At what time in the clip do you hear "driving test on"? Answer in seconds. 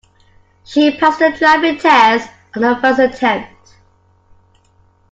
1.31-2.63